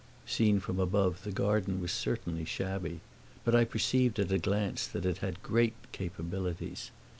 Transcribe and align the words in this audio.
Seen 0.25 0.59
from 0.59 0.79
above 0.79 1.23
the 1.23 1.31
garden 1.31 1.79
was 1.79 1.91
certainly 1.91 2.43
shabby; 2.43 3.01
but 3.43 3.53
I 3.53 3.65
perceived 3.65 4.17
at 4.17 4.31
a 4.31 4.39
glance 4.39 4.87
that 4.87 5.05
it 5.05 5.19
had 5.19 5.43
great 5.43 5.75
capabilities. 5.91 6.89